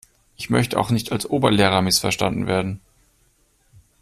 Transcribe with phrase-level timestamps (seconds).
[0.35, 2.81] Ich möchte auch nicht als Oberlehrer missverstanden werden.